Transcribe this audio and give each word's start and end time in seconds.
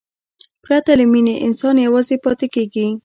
پرته 0.63 0.91
له 0.99 1.05
مینې، 1.11 1.35
انسان 1.47 1.75
یوازې 1.87 2.15
پاتې 2.25 2.47
کېږي. 2.53 2.87